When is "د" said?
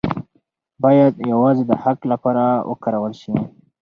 1.67-1.71